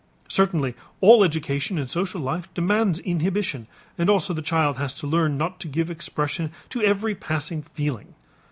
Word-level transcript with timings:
Certainly 0.29 0.73
all 0.99 1.23
education 1.23 1.77
and 1.77 1.87
social 1.87 2.19
life 2.21 2.51
demands 2.55 2.97
inhibition 2.97 3.67
and 3.99 4.09
also 4.09 4.33
the 4.33 4.41
child 4.41 4.79
has 4.79 4.95
to 4.95 5.05
learn 5.05 5.37
not 5.37 5.59
to 5.59 5.67
give 5.67 5.91
expression 5.91 6.49
to 6.69 6.81
every 6.81 7.13
passing 7.13 7.61
feeling. 7.61 8.15